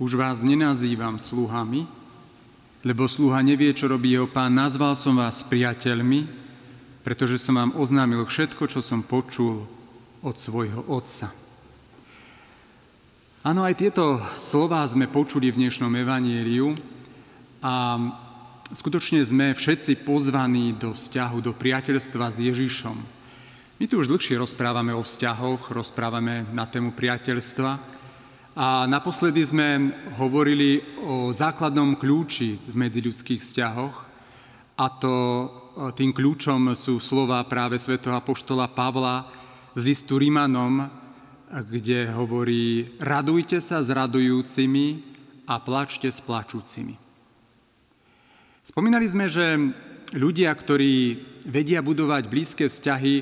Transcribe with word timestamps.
už 0.00 0.16
vás 0.16 0.40
nenazývam 0.40 1.20
sluhami, 1.20 1.84
lebo 2.80 3.04
sluha 3.04 3.44
nevie, 3.44 3.68
čo 3.76 3.84
robí 3.84 4.16
jeho 4.16 4.24
pán. 4.24 4.56
Nazval 4.56 4.96
som 4.96 5.12
vás 5.12 5.44
priateľmi, 5.44 6.24
pretože 7.04 7.36
som 7.36 7.60
vám 7.60 7.76
oznámil 7.76 8.24
všetko, 8.24 8.64
čo 8.64 8.80
som 8.80 9.04
počul 9.04 9.68
od 10.24 10.36
svojho 10.40 10.88
otca. 10.88 11.28
Áno, 13.44 13.60
aj 13.60 13.76
tieto 13.76 14.24
slová 14.40 14.80
sme 14.88 15.04
počuli 15.04 15.52
v 15.52 15.68
dnešnom 15.68 15.92
evanieliu 15.92 16.76
a 17.60 18.00
skutočne 18.72 19.20
sme 19.20 19.52
všetci 19.52 20.00
pozvaní 20.08 20.72
do 20.76 20.96
vzťahu, 20.96 21.36
do 21.44 21.52
priateľstva 21.52 22.32
s 22.32 22.40
Ježišom. 22.40 22.96
My 23.80 23.84
tu 23.84 24.00
už 24.00 24.08
dlhšie 24.08 24.40
rozprávame 24.40 24.96
o 24.96 25.04
vzťahoch, 25.04 25.72
rozprávame 25.72 26.48
na 26.52 26.64
tému 26.64 26.92
priateľstva 26.96 27.99
a 28.54 28.82
naposledy 28.90 29.46
sme 29.46 29.94
hovorili 30.18 30.82
o 31.06 31.30
základnom 31.30 31.94
kľúči 31.94 32.58
v 32.58 32.74
medziľudských 32.74 33.38
vzťahoch 33.38 33.96
a 34.74 34.86
to 34.98 35.14
tým 35.94 36.10
kľúčom 36.10 36.74
sú 36.74 36.98
slova 36.98 37.38
práve 37.46 37.78
svätého 37.78 38.10
apoštola 38.18 38.66
Pavla 38.66 39.30
z 39.78 39.86
listu 39.86 40.18
Rímanom, 40.18 40.90
kde 41.50 42.10
hovorí 42.10 42.98
radujte 42.98 43.62
sa 43.62 43.78
s 43.78 43.88
radujúcimi 43.90 44.86
a 45.46 45.62
plačte 45.62 46.10
s 46.10 46.18
plačúcimi. 46.18 46.98
Spomínali 48.66 49.06
sme, 49.06 49.30
že 49.30 49.46
ľudia, 50.14 50.50
ktorí 50.50 51.22
vedia 51.46 51.82
budovať 51.86 52.26
blízke 52.26 52.66
vzťahy, 52.66 53.14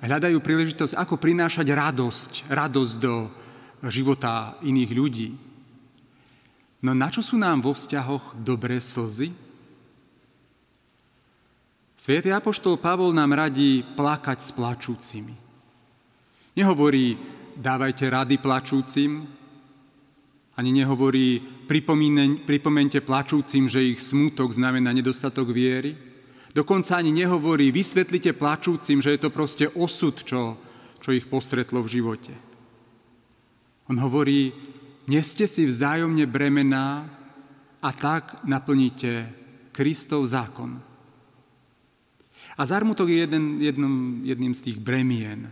hľadajú 0.00 0.40
príležitosť, 0.40 0.96
ako 0.96 1.20
prinášať 1.20 1.68
radosť, 1.68 2.32
radosť 2.48 2.94
do 2.96 3.28
života 3.88 4.60
iných 4.60 4.92
ľudí. 4.92 5.30
No 6.84 6.92
na 6.92 7.08
čo 7.08 7.24
sú 7.24 7.40
nám 7.40 7.64
vo 7.64 7.72
vzťahoch 7.72 8.36
dobré 8.36 8.80
slzy? 8.80 9.32
Svietý 12.00 12.32
apoštol 12.32 12.80
Pavol 12.80 13.12
nám 13.12 13.36
radí 13.36 13.84
plakať 13.84 14.38
s 14.40 14.50
plačúcimi. 14.56 15.36
Nehovorí, 16.56 17.16
dávajte 17.56 18.08
rady 18.08 18.36
plačúcim, 18.40 19.28
ani 20.56 20.70
nehovorí, 20.76 21.40
pripomente 22.44 23.00
plačúcim, 23.00 23.68
že 23.68 23.80
ich 23.84 24.00
smútok 24.00 24.52
znamená 24.52 24.92
nedostatok 24.92 25.52
viery. 25.52 25.96
Dokonca 26.52 27.00
ani 27.00 27.12
nehovorí, 27.16 27.72
vysvetlite 27.72 28.36
plačúcim, 28.36 29.00
že 29.00 29.16
je 29.16 29.20
to 29.20 29.30
proste 29.32 29.68
osud, 29.72 30.20
čo, 30.20 30.56
čo 31.00 31.12
ich 31.12 31.28
postretlo 31.28 31.80
v 31.84 32.00
živote. 32.00 32.49
On 33.90 33.98
hovorí, 33.98 34.54
neste 35.10 35.50
si 35.50 35.66
vzájomne 35.66 36.22
bremená 36.30 37.10
a 37.82 37.90
tak 37.90 38.38
naplníte 38.46 39.26
Kristov 39.74 40.30
zákon. 40.30 40.78
A 42.54 42.62
zármutok 42.62 43.10
je 43.10 43.26
jeden, 43.26 43.58
jednom, 43.58 44.22
jedným 44.22 44.54
z 44.54 44.70
tých 44.70 44.78
bremien, 44.78 45.50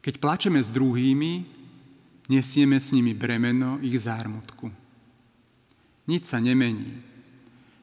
keď 0.00 0.22
plačeme 0.22 0.62
s 0.62 0.70
druhými, 0.70 1.44
nesieme 2.30 2.78
s 2.78 2.94
nimi 2.94 3.10
bremeno 3.10 3.82
ich 3.82 3.98
zármutku. 3.98 4.70
Nič 6.06 6.30
sa 6.30 6.38
nemení, 6.38 6.94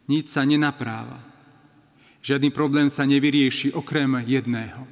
nič 0.07 0.31
sa 0.31 0.47
nenapráva. 0.47 1.19
Žiadny 2.23 2.49
problém 2.55 2.87
sa 2.87 3.03
nevyrieši 3.03 3.75
okrem 3.75 4.23
jedného. 4.23 4.87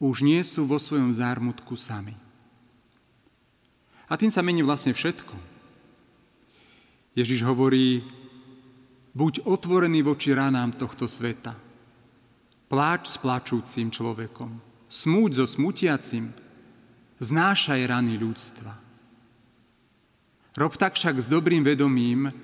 Už 0.00 0.20
nie 0.20 0.40
sú 0.44 0.68
vo 0.68 0.76
svojom 0.76 1.12
zármutku 1.12 1.76
sami. 1.80 2.29
A 4.10 4.18
tým 4.18 4.34
sa 4.34 4.42
mení 4.42 4.66
vlastne 4.66 4.90
všetko. 4.90 5.38
Ježiš 7.14 7.46
hovorí, 7.46 8.02
buď 9.14 9.46
otvorený 9.46 10.02
voči 10.02 10.34
ranám 10.34 10.74
tohto 10.74 11.06
sveta. 11.06 11.54
Pláč 12.66 13.14
s 13.14 13.16
plačúcim 13.22 13.90
človekom 13.90 14.70
smúť 14.90 15.30
so 15.38 15.46
smutiacim, 15.46 16.34
znášaj 17.22 17.80
rany 17.86 18.18
ľudstva. 18.18 18.74
Rob 20.58 20.74
tak 20.74 20.98
však 20.98 21.22
s 21.22 21.30
dobrým 21.30 21.62
vedomím, 21.62 22.34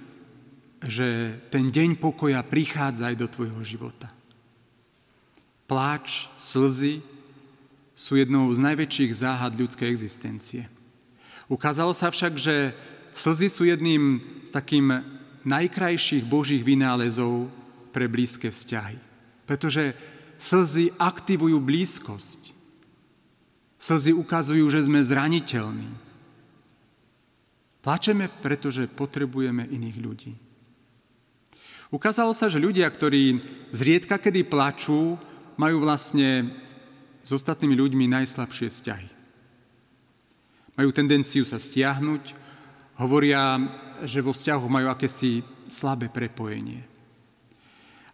že 0.78 1.38
ten 1.50 1.66
deň 1.66 1.98
pokoja 1.98 2.38
prichádza 2.46 3.10
aj 3.10 3.16
do 3.18 3.26
tvojho 3.26 3.58
života. 3.66 4.14
Pláč, 5.66 6.30
slzy 6.38 7.02
sú 7.98 8.14
jednou 8.14 8.46
z 8.54 8.62
najväčších 8.62 9.10
záhad 9.10 9.58
ľudskej 9.58 9.90
existencie. 9.90 10.70
Ukázalo 11.46 11.94
sa 11.94 12.10
však, 12.10 12.34
že 12.38 12.74
slzy 13.14 13.48
sú 13.50 13.62
jedným 13.66 14.18
z 14.46 14.50
takým 14.50 15.02
najkrajších 15.46 16.26
božích 16.26 16.66
vynálezov 16.66 17.48
pre 17.94 18.10
blízke 18.10 18.50
vzťahy. 18.50 18.98
Pretože 19.46 19.94
Slzy 20.36 20.92
aktivujú 21.00 21.56
blízkosť. 21.56 22.52
Slzy 23.80 24.12
ukazujú, 24.12 24.64
že 24.68 24.84
sme 24.84 25.00
zraniteľní. 25.00 25.88
Plačeme, 27.80 28.28
pretože 28.42 28.90
potrebujeme 28.90 29.64
iných 29.64 29.96
ľudí. 30.00 30.32
Ukázalo 31.88 32.34
sa, 32.34 32.50
že 32.50 32.60
ľudia, 32.60 32.90
ktorí 32.90 33.40
zriedka 33.70 34.18
kedy 34.18 34.42
plačú, 34.44 35.16
majú 35.54 35.76
vlastne 35.80 36.52
s 37.22 37.30
ostatnými 37.30 37.78
ľuďmi 37.78 38.04
najslabšie 38.10 38.68
vzťahy. 38.68 39.08
Majú 40.76 40.92
tendenciu 40.92 41.48
sa 41.48 41.56
stiahnuť, 41.56 42.36
hovoria, 43.00 43.56
že 44.04 44.20
vo 44.20 44.36
vzťahoch 44.36 44.68
majú 44.68 44.92
akési 44.92 45.40
slabé 45.68 46.12
prepojenie. 46.12 46.84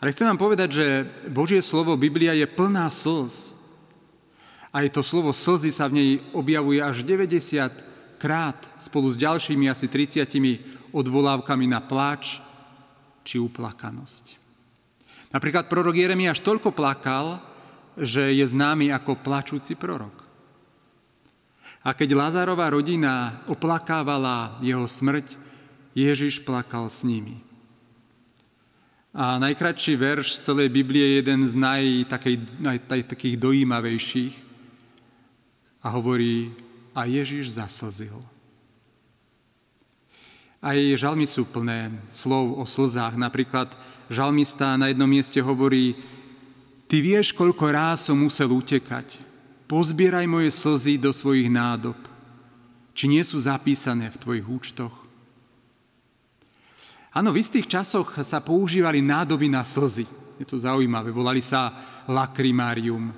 Ale 0.03 0.11
chcem 0.11 0.27
vám 0.27 0.39
povedať, 0.39 0.83
že 0.83 0.87
Božie 1.31 1.63
slovo 1.63 1.95
Biblia 1.95 2.35
je 2.35 2.47
plná 2.47 2.91
slz. 2.91 3.55
Aj 4.75 4.87
to 4.91 5.03
slovo 5.03 5.31
slzy 5.31 5.71
sa 5.71 5.87
v 5.87 5.95
nej 5.95 6.11
objavuje 6.35 6.83
až 6.83 7.07
90 7.07 8.19
krát 8.19 8.59
spolu 8.79 9.11
s 9.11 9.19
ďalšími 9.19 9.67
asi 9.67 9.87
30 9.87 10.95
odvolávkami 10.95 11.67
na 11.67 11.83
pláč 11.83 12.39
či 13.23 13.43
uplakanosť. 13.43 14.39
Napríklad 15.35 15.67
prorok 15.67 15.99
Jeremiáš 15.99 16.43
toľko 16.43 16.71
plakal, 16.71 17.43
že 17.99 18.31
je 18.31 18.45
známy 18.47 18.95
ako 18.95 19.19
plačúci 19.19 19.75
prorok. 19.75 20.22
A 21.83 21.91
keď 21.95 22.15
Lazarová 22.15 22.71
rodina 22.71 23.43
oplakávala 23.51 24.59
jeho 24.63 24.87
smrť, 24.87 25.35
Ježiš 25.93 26.41
plakal 26.47 26.87
s 26.87 27.03
nimi. 27.03 27.43
A 29.13 29.37
najkratší 29.37 29.93
verš 29.99 30.41
z 30.41 30.49
celej 30.49 30.73
Biblie 30.73 31.05
je 31.05 31.17
jeden 31.21 31.45
z 31.45 31.53
naj, 31.53 31.85
takej, 32.09 32.37
naj, 32.63 32.79
taj, 32.89 33.01
takých 33.13 33.37
dojímavejších 33.37 34.35
a 35.85 35.93
hovorí, 35.93 36.55
a 36.97 37.05
Ježiš 37.09 37.57
zaslzil. 37.57 38.21
Aj 40.63 40.79
žalmy 40.79 41.27
sú 41.27 41.43
plné 41.43 41.91
slov 42.07 42.55
o 42.55 42.65
slzách. 42.69 43.19
Napríklad 43.19 43.73
žalmista 44.07 44.79
na 44.79 44.93
jednom 44.93 45.11
mieste 45.11 45.43
hovorí, 45.43 45.99
ty 46.87 47.03
vieš, 47.03 47.35
koľko 47.35 47.65
ráz 47.73 48.07
som 48.07 48.15
musel 48.15 48.53
utekať. 48.53 49.32
Pozbieraj 49.73 50.29
moje 50.29 50.53
slzy 50.53 51.01
do 51.01 51.17
svojich 51.17 51.49
nádob. 51.49 51.97
Či 52.93 53.09
nie 53.09 53.25
sú 53.25 53.41
zapísané 53.41 54.13
v 54.13 54.21
tvojich 54.21 54.45
účtoch? 54.45 54.93
Áno, 57.09 57.33
v 57.33 57.41
istých 57.41 57.65
časoch 57.65 58.21
sa 58.21 58.45
používali 58.45 59.01
nádoby 59.01 59.49
na 59.49 59.65
slzy. 59.65 60.05
Je 60.37 60.45
to 60.45 60.61
zaujímavé. 60.61 61.09
Volali 61.09 61.41
sa 61.41 61.73
lakrimárium. 62.05 63.17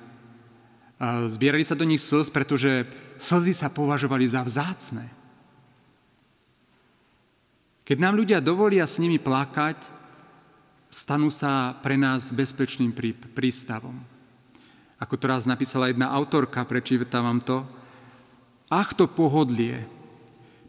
Zbierali 1.27 1.67
sa 1.67 1.75
do 1.75 1.83
nich 1.83 1.99
slz, 1.99 2.31
pretože 2.31 2.87
slzy 3.19 3.51
sa 3.51 3.67
považovali 3.67 4.23
za 4.23 4.47
vzácne. 4.47 5.11
Keď 7.83 7.99
nám 7.99 8.15
ľudia 8.15 8.39
dovolia 8.39 8.87
s 8.87 9.03
nimi 9.03 9.19
plakať, 9.19 9.83
stanú 10.87 11.35
sa 11.35 11.75
pre 11.83 11.99
nás 11.99 12.31
bezpečným 12.31 12.95
prístavom. 13.35 14.14
Ako 15.03 15.19
to 15.19 15.27
raz 15.27 15.45
napísala 15.45 15.91
jedna 15.91 16.15
autorka, 16.15 16.63
prečítam 16.63 17.43
to. 17.43 17.67
Ach 18.71 18.95
to 18.95 19.11
pohodlie, 19.11 19.85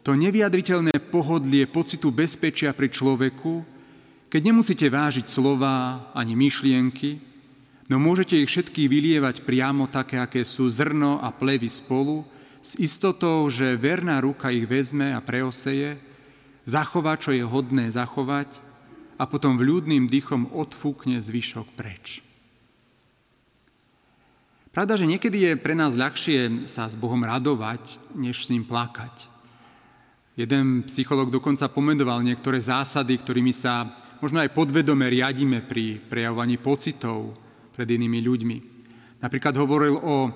to 0.06 0.14
nevyjadriteľné 0.14 0.94
pohodlie 1.10 1.66
pocitu 1.66 2.14
bezpečia 2.14 2.70
pri 2.70 2.86
človeku, 2.90 3.66
keď 4.30 4.42
nemusíte 4.42 4.86
vážiť 4.86 5.26
slova 5.26 6.10
ani 6.14 6.38
myšlienky, 6.38 7.18
no 7.90 7.98
môžete 7.98 8.38
ich 8.38 8.50
všetky 8.50 8.86
vylievať 8.86 9.42
priamo 9.42 9.90
také, 9.90 10.18
aké 10.22 10.42
sú 10.42 10.66
zrno 10.70 11.22
a 11.22 11.30
plevy 11.34 11.70
spolu, 11.70 12.26
s 12.66 12.74
istotou, 12.82 13.46
že 13.46 13.78
verná 13.78 14.18
ruka 14.18 14.50
ich 14.50 14.66
vezme 14.66 15.14
a 15.14 15.22
preoseje, 15.22 15.98
zachová, 16.66 17.14
čo 17.14 17.30
je 17.30 17.46
hodné 17.46 17.94
zachovať 17.94 18.58
a 19.14 19.24
potom 19.30 19.54
vľúdnym 19.54 20.10
dychom 20.10 20.50
odfúkne 20.50 21.22
zvyšok 21.22 21.66
preč. 21.78 22.25
Pravda, 24.76 25.00
že 25.00 25.08
niekedy 25.08 25.40
je 25.40 25.52
pre 25.56 25.72
nás 25.72 25.96
ľahšie 25.96 26.68
sa 26.68 26.84
s 26.84 26.92
Bohom 27.00 27.24
radovať, 27.24 27.96
než 28.12 28.44
s 28.44 28.52
ním 28.52 28.60
plakať. 28.60 29.24
Jeden 30.36 30.84
psycholog 30.84 31.32
dokonca 31.32 31.72
pomenoval 31.72 32.20
niektoré 32.20 32.60
zásady, 32.60 33.16
ktorými 33.16 33.56
sa 33.56 33.88
možno 34.20 34.44
aj 34.44 34.52
podvedome 34.52 35.08
riadíme 35.08 35.64
pri 35.64 35.96
prejavovaní 35.96 36.60
pocitov 36.60 37.32
pred 37.72 37.88
inými 37.88 38.20
ľuďmi. 38.20 38.56
Napríklad 39.24 39.56
hovoril 39.56 39.96
o 39.96 40.28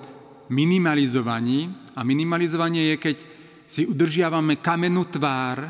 minimalizovaní 0.49 1.93
a 1.93 2.01
minimalizovanie 2.01 2.89
je, 2.89 2.95
keď 2.97 3.17
si 3.69 3.85
udržiavame 3.85 4.57
kamenú 4.57 5.05
tvár, 5.05 5.69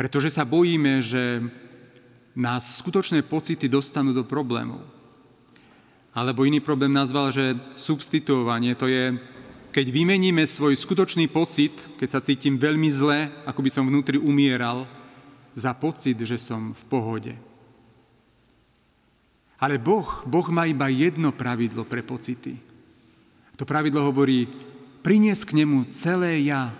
pretože 0.00 0.32
sa 0.32 0.48
bojíme, 0.48 1.04
že 1.04 1.44
nás 2.32 2.80
skutočné 2.80 3.20
pocity 3.20 3.68
dostanú 3.68 4.16
do 4.16 4.24
problémov. 4.24 4.99
Alebo 6.20 6.44
iný 6.44 6.60
problém 6.60 6.92
nazval, 6.92 7.32
že 7.32 7.56
substituovanie, 7.80 8.76
to 8.76 8.84
je 8.84 9.16
keď 9.70 9.86
vymeníme 9.86 10.42
svoj 10.50 10.74
skutočný 10.74 11.30
pocit, 11.30 11.70
keď 11.94 12.08
sa 12.10 12.20
cítim 12.20 12.58
veľmi 12.58 12.90
zle, 12.90 13.30
ako 13.46 13.60
by 13.62 13.70
som 13.70 13.86
vnútri 13.86 14.18
umieral, 14.18 14.84
za 15.54 15.70
pocit, 15.78 16.18
že 16.18 16.42
som 16.42 16.74
v 16.74 16.82
pohode. 16.90 17.34
Ale 19.62 19.78
Boh, 19.78 20.26
Boh 20.26 20.46
má 20.50 20.66
iba 20.66 20.90
jedno 20.90 21.30
pravidlo 21.30 21.86
pre 21.86 22.02
pocity. 22.02 22.58
To 23.54 23.62
pravidlo 23.62 24.10
hovorí, 24.10 24.50
prinies 25.06 25.46
k 25.46 25.62
nemu 25.62 25.86
celé 25.94 26.42
ja, 26.50 26.74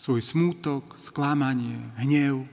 svoj 0.00 0.24
smútok, 0.24 0.96
sklamanie, 0.96 1.76
hnev. 2.00 2.48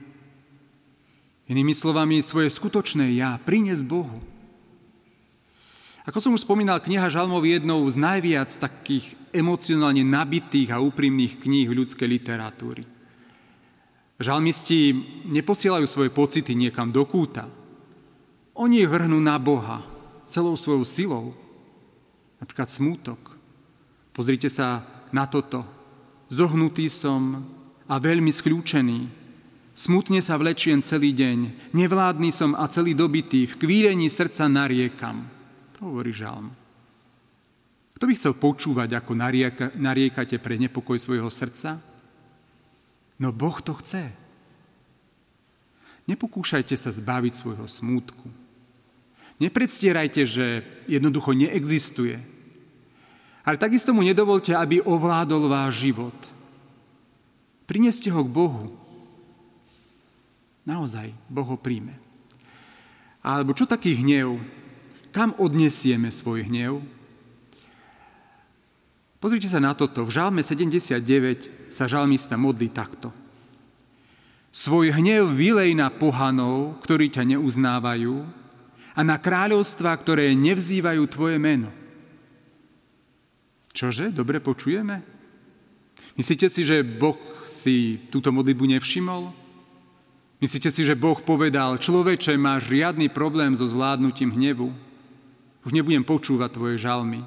Inými 1.48 1.72
slovami, 1.72 2.20
svoje 2.20 2.52
skutočné 2.52 3.16
ja 3.16 3.40
prinies 3.40 3.80
Bohu. 3.80 4.31
Ako 6.02 6.18
som 6.18 6.34
už 6.34 6.42
spomínal, 6.42 6.82
kniha 6.82 7.06
Žalmov 7.06 7.46
je 7.46 7.62
jednou 7.62 7.86
z 7.86 7.94
najviac 7.94 8.50
takých 8.50 9.14
emocionálne 9.30 10.02
nabitých 10.02 10.74
a 10.74 10.82
úprimných 10.82 11.38
kníh 11.38 11.70
ľudskej 11.70 12.10
literatúry. 12.10 12.82
Žalmisti 14.18 14.90
neposielajú 15.30 15.86
svoje 15.86 16.10
pocity 16.10 16.58
niekam 16.58 16.90
do 16.90 17.06
kúta. 17.06 17.46
Oni 18.58 18.82
ich 18.82 18.90
vrhnú 18.90 19.22
na 19.22 19.38
Boha 19.38 19.86
celou 20.26 20.58
svojou 20.58 20.82
silou. 20.82 21.26
Napríklad 22.42 22.66
smútok. 22.66 23.38
Pozrite 24.10 24.50
sa 24.50 24.82
na 25.14 25.30
toto. 25.30 25.62
Zohnutý 26.26 26.90
som 26.90 27.46
a 27.86 27.94
veľmi 28.02 28.34
skľúčený. 28.34 29.06
Smutne 29.72 30.18
sa 30.18 30.34
vlečiem 30.34 30.82
celý 30.82 31.14
deň. 31.14 31.70
Nevládny 31.72 32.34
som 32.34 32.58
a 32.58 32.66
celý 32.66 32.92
dobitý. 32.92 33.46
V 33.46 33.54
kvílení 33.62 34.10
srdca 34.10 34.50
nariekam 34.50 35.41
hovorí 35.82 36.14
žalm. 36.14 36.54
Kto 37.98 38.04
by 38.06 38.14
chcel 38.18 38.34
počúvať, 38.34 38.98
ako 38.98 39.12
narieka, 39.14 39.70
nariekate 39.78 40.38
pre 40.38 40.58
nepokoj 40.58 40.98
svojho 40.98 41.30
srdca? 41.30 41.78
No 43.18 43.30
Boh 43.30 43.58
to 43.62 43.74
chce. 43.78 44.10
Nepokúšajte 46.10 46.74
sa 46.74 46.90
zbaviť 46.90 47.34
svojho 47.38 47.66
smútku. 47.70 48.26
Nepredstierajte, 49.38 50.22
že 50.26 50.46
jednoducho 50.90 51.34
neexistuje. 51.34 52.18
Ale 53.42 53.58
takisto 53.58 53.94
mu 53.94 54.02
nedovolte, 54.02 54.54
aby 54.54 54.82
ovládol 54.82 55.50
váš 55.50 55.86
život. 55.86 56.14
Prineste 57.66 58.10
ho 58.10 58.22
k 58.22 58.30
Bohu. 58.30 58.70
Naozaj, 60.62 61.10
Boh 61.26 61.46
ho 61.46 61.58
príjme. 61.58 61.98
Alebo 63.22 63.54
čo 63.54 63.66
taký 63.66 63.98
hnev? 63.98 64.42
Kam 65.12 65.36
odnesieme 65.36 66.08
svoj 66.08 66.48
hnev? 66.48 66.80
Pozrite 69.20 69.46
sa 69.46 69.60
na 69.60 69.76
toto. 69.76 70.08
V 70.08 70.10
žalme 70.10 70.40
79 70.40 71.70
sa 71.70 71.84
žalmista 71.84 72.34
modlí 72.34 72.72
takto. 72.72 73.12
Svoj 74.50 74.96
hnev 74.96 75.36
vylej 75.36 75.76
na 75.76 75.92
pohanov, 75.92 76.80
ktorí 76.82 77.12
ťa 77.12 77.36
neuznávajú, 77.36 78.24
a 78.92 79.00
na 79.00 79.16
kráľovstva, 79.16 79.96
ktoré 79.96 80.36
nevzývajú 80.36 81.02
tvoje 81.08 81.36
meno. 81.40 81.72
Čože? 83.72 84.12
Dobre 84.12 84.36
počujeme? 84.36 85.00
Myslíte 86.12 86.52
si, 86.52 86.60
že 86.60 86.84
Boh 86.84 87.16
si 87.48 88.04
túto 88.12 88.28
modlitbu 88.28 88.76
nevšimol? 88.76 89.32
Myslíte 90.44 90.68
si, 90.68 90.84
že 90.84 90.98
Boh 90.98 91.16
povedal, 91.24 91.80
človeče, 91.80 92.36
máš 92.36 92.68
riadny 92.68 93.08
problém 93.08 93.56
so 93.56 93.64
zvládnutím 93.64 94.28
hnevu? 94.28 94.91
Už 95.62 95.70
nebudem 95.70 96.02
počúvať 96.02 96.50
tvoje 96.54 96.76
žalmy. 96.78 97.22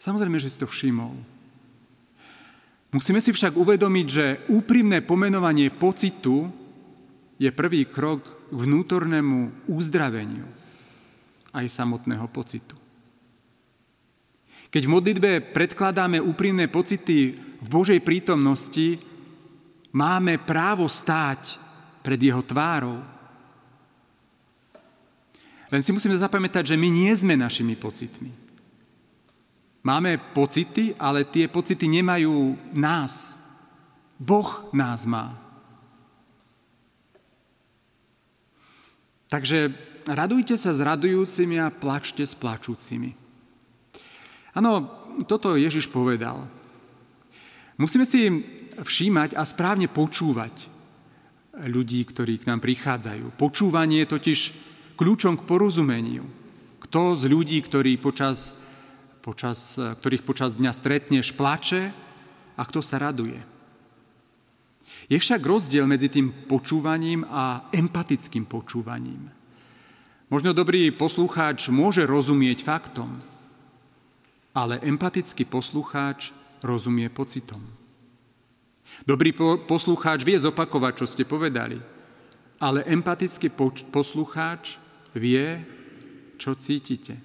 Samozrejme, 0.00 0.40
že 0.40 0.50
si 0.50 0.58
to 0.58 0.66
všimol. 0.66 1.14
Musíme 2.92 3.24
si 3.24 3.32
však 3.32 3.56
uvedomiť, 3.56 4.06
že 4.08 4.26
úprimné 4.52 5.00
pomenovanie 5.00 5.72
pocitu 5.72 6.50
je 7.40 7.48
prvý 7.48 7.88
krok 7.88 8.20
k 8.52 8.52
vnútornému 8.52 9.68
uzdraveniu 9.72 10.44
aj 11.56 11.66
samotného 11.68 12.28
pocitu. 12.28 12.76
Keď 14.72 14.82
v 14.88 14.92
modlitbe 14.92 15.30
predkladáme 15.52 16.16
úprimné 16.16 16.68
pocity 16.68 17.36
v 17.36 17.68
Božej 17.68 18.00
prítomnosti, 18.00 18.96
máme 19.92 20.40
právo 20.40 20.88
stáť 20.88 21.60
pred 22.00 22.16
jeho 22.16 22.40
tvárou 22.40 23.04
len 25.72 25.80
si 25.80 25.88
musíme 25.88 26.12
zapamätať, 26.20 26.76
že 26.76 26.76
my 26.76 26.88
nie 26.92 27.08
sme 27.16 27.32
našimi 27.32 27.72
pocitmi. 27.80 28.28
Máme 29.82 30.20
pocity, 30.36 30.94
ale 31.00 31.26
tie 31.26 31.48
pocity 31.48 31.88
nemajú 31.88 32.54
nás. 32.76 33.40
Boh 34.20 34.68
nás 34.70 35.08
má. 35.08 35.34
Takže 39.26 39.72
radujte 40.06 40.60
sa 40.60 40.76
s 40.76 40.78
radujúcimi 40.78 41.56
a 41.56 41.72
plačte 41.72 42.22
s 42.22 42.36
plačúcimi. 42.36 43.16
Áno, 44.52 44.92
toto 45.24 45.56
Ježiš 45.56 45.88
povedal. 45.88 46.46
Musíme 47.80 48.04
si 48.04 48.28
všímať 48.76 49.34
a 49.34 49.42
správne 49.48 49.88
počúvať 49.88 50.68
ľudí, 51.64 52.04
ktorí 52.04 52.44
k 52.44 52.48
nám 52.52 52.60
prichádzajú. 52.60 53.40
Počúvanie 53.40 54.04
totiž 54.04 54.52
kľúčom 55.02 55.34
k 55.34 55.46
porozumeniu. 55.50 56.22
Kto 56.86 57.18
z 57.18 57.26
ľudí, 57.26 57.58
ktorí 57.58 57.98
počas, 57.98 58.54
počas, 59.18 59.74
ktorých 59.74 60.22
počas 60.22 60.54
dňa 60.54 60.70
stretneš, 60.70 61.34
plače 61.34 61.90
a 62.54 62.62
kto 62.62 62.78
sa 62.86 63.02
raduje. 63.02 63.42
Je 65.10 65.18
však 65.18 65.42
rozdiel 65.42 65.90
medzi 65.90 66.06
tým 66.06 66.30
počúvaním 66.46 67.26
a 67.26 67.66
empatickým 67.74 68.46
počúvaním. 68.46 69.26
Možno 70.30 70.54
dobrý 70.54 70.94
poslucháč 70.94 71.66
môže 71.66 72.06
rozumieť 72.06 72.62
faktom, 72.62 73.18
ale 74.54 74.78
empatický 74.86 75.50
poslucháč 75.50 76.30
rozumie 76.62 77.10
pocitom. 77.10 77.58
Dobrý 79.02 79.34
poslucháč 79.66 80.22
vie 80.22 80.38
zopakovať, 80.38 80.92
čo 81.02 81.06
ste 81.10 81.26
povedali, 81.26 81.82
ale 82.62 82.86
empatický 82.86 83.50
poslucháč 83.90 84.78
vie, 85.16 85.60
čo 86.40 86.56
cítite. 86.58 87.18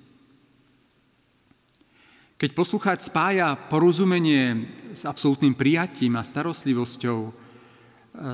Keď 2.38 2.54
poslucháč 2.54 3.10
spája 3.10 3.58
porozumenie 3.58 4.70
s 4.94 5.10
absolútnym 5.10 5.58
prijatím 5.58 6.22
a 6.22 6.28
starostlivosťou, 6.28 7.20
e, 7.26 7.32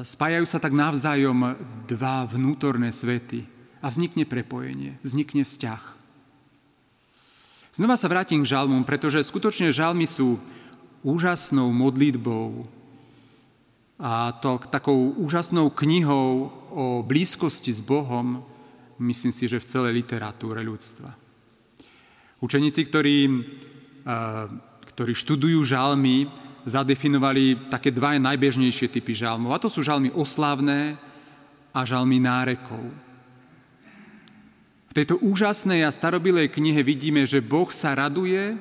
spájajú 0.04 0.44
sa 0.44 0.60
tak 0.60 0.76
navzájom 0.76 1.56
dva 1.88 2.28
vnútorné 2.28 2.92
svety 2.92 3.48
a 3.80 3.88
vznikne 3.88 4.28
prepojenie, 4.28 5.00
vznikne 5.08 5.48
vzťah. 5.48 5.84
Znova 7.74 7.96
sa 7.96 8.12
vrátim 8.12 8.44
k 8.44 8.52
žalmom, 8.52 8.84
pretože 8.84 9.24
skutočne 9.24 9.72
žalmy 9.72 10.04
sú 10.04 10.36
úžasnou 11.00 11.72
modlitbou 11.72 12.68
a 14.04 14.36
to 14.44 14.60
takou 14.68 15.16
úžasnou 15.16 15.72
knihou 15.72 16.52
o 16.76 16.86
blízkosti 17.08 17.72
s 17.72 17.80
Bohom, 17.80 18.44
myslím 19.00 19.34
si, 19.34 19.50
že 19.50 19.62
v 19.62 19.70
celej 19.70 19.94
literatúre 20.04 20.62
ľudstva. 20.62 21.14
Učeníci, 22.44 22.82
ktorí, 22.86 23.18
ktorí 24.94 25.14
študujú 25.16 25.64
žalmy, 25.64 26.28
zadefinovali 26.64 27.72
také 27.72 27.92
dva 27.92 28.16
najbežnejšie 28.20 28.88
typy 28.92 29.16
žalmov. 29.16 29.56
A 29.56 29.62
to 29.64 29.68
sú 29.68 29.84
žalmy 29.84 30.12
oslávne 30.12 30.96
a 31.76 31.80
žalmy 31.84 32.20
nárekov. 32.20 32.84
V 34.92 34.94
tejto 34.94 35.18
úžasnej 35.26 35.84
a 35.84 35.90
starobilej 35.90 36.54
knihe 36.54 36.86
vidíme, 36.86 37.26
že 37.26 37.42
Boh 37.42 37.68
sa 37.74 37.98
raduje 37.98 38.56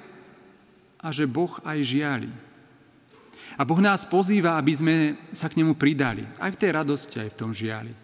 a 0.97 1.09
že 1.13 1.29
Boh 1.29 1.53
aj 1.61 1.79
žiali. 1.85 2.31
A 3.61 3.69
Boh 3.69 3.79
nás 3.85 4.09
pozýva, 4.09 4.57
aby 4.57 4.73
sme 4.73 4.95
sa 5.37 5.53
k 5.53 5.61
nemu 5.61 5.77
pridali. 5.77 6.25
Aj 6.41 6.49
v 6.49 6.57
tej 6.57 6.71
radosti, 6.73 7.21
aj 7.21 7.37
v 7.37 7.39
tom 7.39 7.53
žiali. 7.53 8.02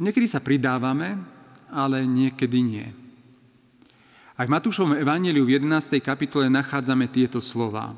Niekedy 0.00 0.26
sa 0.26 0.40
pridávame, 0.40 1.20
ale 1.68 2.08
niekedy 2.08 2.58
nie. 2.64 2.88
Aj 4.40 4.48
v 4.48 4.54
Matúšovom 4.56 4.96
evaníliu 4.96 5.44
v 5.44 5.60
11. 5.60 6.00
kapitole 6.00 6.48
nachádzame 6.48 7.04
tieto 7.12 7.44
slova. 7.44 7.92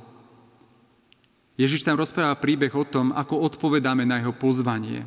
Ježiš 1.54 1.87
tam 1.87 1.94
rozpráva 1.94 2.35
príbeh 2.35 2.75
o 2.75 2.82
tom, 2.82 3.14
ako 3.14 3.47
odpovedáme 3.47 4.02
na 4.02 4.18
jeho 4.18 4.35
pozvanie. 4.35 5.06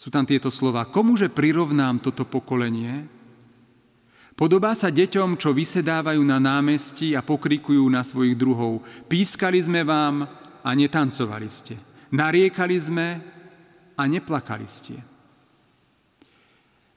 Sú 0.00 0.08
tam 0.08 0.24
tieto 0.24 0.48
slova. 0.48 0.88
Komuže 0.88 1.28
prirovnám 1.28 2.00
toto 2.00 2.24
pokolenie? 2.24 3.04
Podobá 4.32 4.72
sa 4.72 4.88
deťom, 4.88 5.36
čo 5.36 5.52
vysedávajú 5.52 6.24
na 6.24 6.40
námestí 6.40 7.12
a 7.12 7.20
pokrikujú 7.20 7.84
na 7.92 8.00
svojich 8.00 8.32
druhov. 8.32 8.80
Pískali 9.12 9.60
sme 9.60 9.84
vám 9.84 10.24
a 10.64 10.70
netancovali 10.72 11.48
ste. 11.52 11.76
Nariekali 12.08 12.76
sme 12.80 13.06
a 13.92 14.02
neplakali 14.08 14.64
ste. 14.64 15.09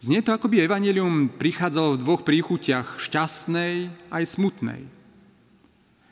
Znie 0.04 0.20
to, 0.20 0.36
ako 0.36 0.52
by 0.52 0.68
Evangelium 0.68 1.32
prichádzalo 1.32 1.96
v 1.96 2.02
dvoch 2.04 2.28
príchutiach, 2.28 3.00
šťastnej 3.00 3.88
aj 4.12 4.24
smutnej. 4.36 4.84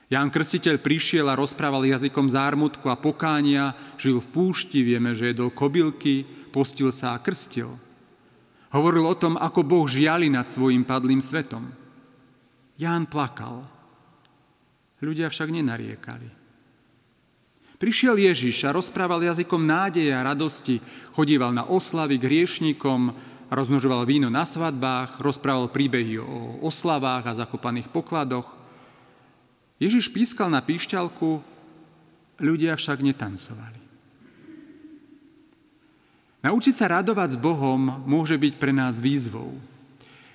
Ján 0.07 0.31
Krstiteľ 0.31 0.79
prišiel 0.79 1.27
a 1.27 1.35
rozprával 1.35 1.83
jazykom 1.83 2.31
zármutku 2.31 2.87
a 2.87 2.95
pokánia, 2.95 3.75
žil 3.99 4.23
v 4.23 4.31
púšti, 4.31 4.79
vieme, 4.79 5.11
že 5.11 5.35
jedol 5.35 5.51
kobylky, 5.51 6.23
postil 6.55 6.87
sa 6.95 7.19
a 7.19 7.19
krstil. 7.19 7.75
Hovoril 8.71 9.03
o 9.03 9.15
tom, 9.15 9.35
ako 9.35 9.59
Boh 9.59 9.83
žiali 9.83 10.31
nad 10.31 10.47
svojim 10.47 10.87
padlým 10.87 11.19
svetom. 11.19 11.67
Ján 12.79 13.11
plakal. 13.11 13.67
Ľudia 15.03 15.27
však 15.27 15.51
nenariekali. 15.51 16.31
Prišiel 17.75 18.15
Ježiš 18.15 18.61
a 18.63 18.71
rozprával 18.71 19.19
jazykom 19.25 19.67
nádeje 19.67 20.13
a 20.15 20.23
radosti, 20.23 20.79
chodíval 21.11 21.49
na 21.51 21.65
oslavy 21.65 22.21
k 22.21 22.29
hriešnikom, 22.29 23.30
rozmnožoval 23.51 24.07
víno 24.07 24.31
na 24.31 24.47
svadbách, 24.47 25.19
rozprával 25.19 25.67
príbehy 25.67 26.23
o 26.23 26.63
oslavách 26.63 27.27
a 27.27 27.37
zakopaných 27.43 27.91
pokladoch. 27.91 28.47
Ježiš 29.75 30.07
pískal 30.07 30.47
na 30.47 30.63
píšťalku, 30.63 31.43
ľudia 32.39 32.79
však 32.79 33.03
netancovali. 33.03 33.81
Naučiť 36.41 36.73
sa 36.73 36.89
radovať 36.89 37.37
s 37.37 37.37
Bohom 37.37 38.01
môže 38.07 38.33
byť 38.33 38.53
pre 38.57 38.73
nás 38.73 38.97
výzvou. 38.97 39.53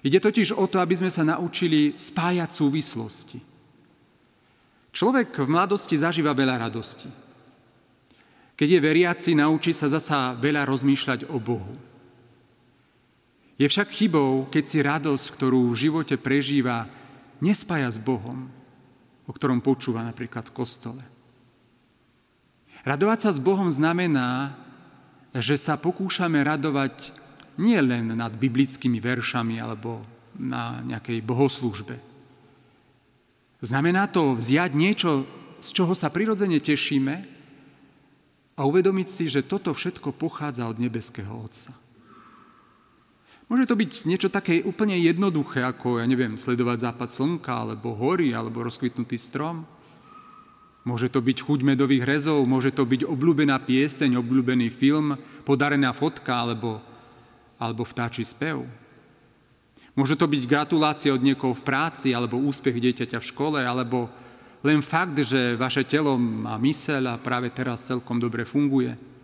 Ide 0.06 0.22
totiž 0.22 0.54
o 0.54 0.68
to, 0.70 0.78
aby 0.78 0.94
sme 0.94 1.10
sa 1.10 1.26
naučili 1.26 1.98
spájať 1.98 2.50
súvislosti. 2.54 3.38
Človek 4.94 5.42
v 5.42 5.50
mladosti 5.50 5.98
zažíva 5.98 6.30
veľa 6.30 6.68
radosti. 6.68 7.10
Keď 8.54 8.68
je 8.70 8.80
veriaci, 8.80 9.30
naučí 9.34 9.74
sa 9.74 9.90
zasa 9.90 10.32
veľa 10.38 10.62
rozmýšľať 10.62 11.26
o 11.26 11.42
Bohu. 11.42 11.74
Je 13.56 13.66
však 13.68 13.88
chybou, 13.88 14.44
keď 14.52 14.64
si 14.68 14.78
radosť, 14.84 15.26
ktorú 15.32 15.72
v 15.72 15.80
živote 15.88 16.20
prežíva, 16.20 16.84
nespája 17.40 17.88
s 17.88 17.96
Bohom 17.96 18.52
o 19.26 19.34
ktorom 19.34 19.58
počúva 19.58 20.06
napríklad 20.06 20.46
v 20.50 20.56
kostole. 20.56 21.02
Radovať 22.86 23.18
sa 23.26 23.30
s 23.34 23.42
Bohom 23.42 23.66
znamená, 23.66 24.54
že 25.34 25.58
sa 25.58 25.74
pokúšame 25.74 26.38
radovať 26.46 27.10
nie 27.58 27.76
len 27.82 28.14
nad 28.14 28.30
biblickými 28.30 29.02
veršami 29.02 29.58
alebo 29.58 30.06
na 30.38 30.80
nejakej 30.86 31.18
bohoslúžbe. 31.26 31.98
Znamená 33.58 34.06
to 34.06 34.38
vziať 34.38 34.70
niečo, 34.78 35.26
z 35.58 35.68
čoho 35.74 35.96
sa 35.98 36.12
prirodzene 36.12 36.62
tešíme 36.62 37.14
a 38.54 38.60
uvedomiť 38.62 39.08
si, 39.10 39.24
že 39.26 39.42
toto 39.42 39.74
všetko 39.74 40.14
pochádza 40.14 40.70
od 40.70 40.78
nebeského 40.78 41.32
Otca. 41.34 41.74
Môže 43.46 43.70
to 43.70 43.78
byť 43.78 44.10
niečo 44.10 44.26
také 44.26 44.58
úplne 44.66 44.98
jednoduché, 44.98 45.62
ako, 45.62 46.02
ja 46.02 46.06
neviem, 46.10 46.34
sledovať 46.34 46.82
západ 46.82 47.08
slnka, 47.14 47.52
alebo 47.54 47.94
hory, 47.94 48.34
alebo 48.34 48.66
rozkvitnutý 48.66 49.14
strom. 49.22 49.62
Môže 50.82 51.06
to 51.10 51.22
byť 51.22 51.46
chuť 51.46 51.60
medových 51.62 52.02
rezov, 52.02 52.42
môže 52.42 52.74
to 52.74 52.82
byť 52.82 53.06
obľúbená 53.06 53.58
pieseň, 53.62 54.18
obľúbený 54.18 54.70
film, 54.74 55.14
podarená 55.46 55.94
fotka, 55.94 56.34
alebo, 56.34 56.82
alebo 57.58 57.86
vtáči 57.86 58.26
spev. 58.26 58.66
Môže 59.94 60.18
to 60.18 60.26
byť 60.26 60.42
gratulácia 60.44 61.14
od 61.14 61.22
niekoho 61.22 61.54
v 61.54 61.62
práci, 61.62 62.10
alebo 62.10 62.42
úspech 62.42 62.82
dieťaťa 62.82 63.22
v 63.22 63.28
škole, 63.30 63.62
alebo 63.62 64.10
len 64.66 64.82
fakt, 64.82 65.22
že 65.22 65.54
vaše 65.54 65.86
telo 65.86 66.18
má 66.18 66.58
myseľ 66.58 67.14
a 67.14 67.22
práve 67.22 67.54
teraz 67.54 67.86
celkom 67.86 68.18
dobre 68.18 68.42
funguje. 68.42 69.15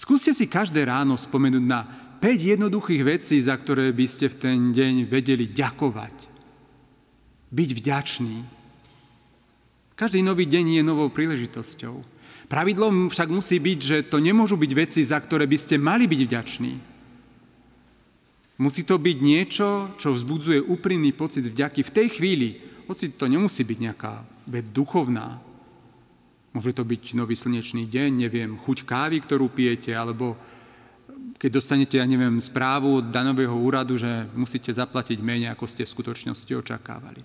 Skúste 0.00 0.32
si 0.32 0.48
každé 0.48 0.88
ráno 0.88 1.12
spomenúť 1.12 1.60
na 1.60 1.84
5 2.24 2.56
jednoduchých 2.56 3.04
vecí, 3.04 3.36
za 3.36 3.52
ktoré 3.52 3.92
by 3.92 4.06
ste 4.08 4.32
v 4.32 4.38
ten 4.40 4.56
deň 4.72 5.04
vedeli 5.04 5.52
ďakovať. 5.52 6.16
Byť 7.52 7.70
vďačný. 7.76 8.36
Každý 10.00 10.24
nový 10.24 10.48
deň 10.48 10.80
je 10.80 10.82
novou 10.88 11.12
príležitosťou. 11.12 12.00
Pravidlom 12.48 13.12
však 13.12 13.28
musí 13.28 13.60
byť, 13.60 13.78
že 13.84 13.96
to 14.08 14.24
nemôžu 14.24 14.56
byť 14.56 14.72
veci, 14.72 15.04
za 15.04 15.20
ktoré 15.20 15.44
by 15.44 15.58
ste 15.60 15.76
mali 15.76 16.08
byť 16.08 16.20
vďační. 16.24 16.74
Musí 18.56 18.88
to 18.88 18.96
byť 18.96 19.18
niečo, 19.20 19.68
čo 20.00 20.16
vzbudzuje 20.16 20.64
úprimný 20.64 21.12
pocit 21.12 21.44
vďaky 21.44 21.84
v 21.84 21.92
tej 21.92 22.08
chvíli, 22.16 22.48
hoci 22.88 23.12
to 23.12 23.28
nemusí 23.28 23.68
byť 23.68 23.78
nejaká 23.84 24.24
vec 24.48 24.64
duchovná, 24.72 25.44
Môže 26.50 26.74
to 26.74 26.82
byť 26.82 27.14
nový 27.14 27.38
slnečný 27.38 27.86
deň, 27.86 28.10
neviem, 28.26 28.58
chuť 28.58 28.82
kávy, 28.82 29.22
ktorú 29.22 29.46
pijete, 29.54 29.94
alebo 29.94 30.34
keď 31.38 31.50
dostanete, 31.56 31.96
ja 31.96 32.04
neviem, 32.04 32.36
správu 32.42 33.00
od 33.00 33.06
danového 33.08 33.54
úradu, 33.54 33.96
že 33.96 34.28
musíte 34.36 34.74
zaplatiť 34.74 35.22
menej, 35.22 35.54
ako 35.54 35.64
ste 35.70 35.86
v 35.86 35.94
skutočnosti 35.94 36.52
očakávali. 36.52 37.22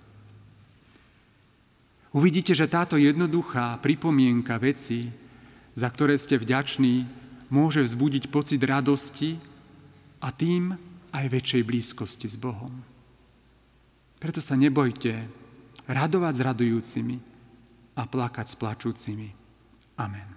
Uvidíte, 2.16 2.56
že 2.56 2.72
táto 2.72 2.96
jednoduchá 2.96 3.76
pripomienka 3.84 4.56
veci, 4.56 5.12
za 5.76 5.92
ktoré 5.92 6.16
ste 6.16 6.40
vďační, 6.40 7.04
môže 7.52 7.84
vzbudiť 7.84 8.32
pocit 8.32 8.62
radosti 8.64 9.36
a 10.24 10.32
tým 10.32 10.72
aj 11.12 11.26
väčšej 11.28 11.64
blízkosti 11.68 12.32
s 12.32 12.40
Bohom. 12.40 12.72
Preto 14.16 14.40
sa 14.40 14.56
nebojte 14.56 15.28
radovať 15.92 16.34
s 16.40 16.46
radujúcimi, 16.46 17.16
a 17.96 18.04
plakať 18.04 18.48
s 18.52 18.56
plačúcimi. 18.60 19.30
Amen. 19.96 20.35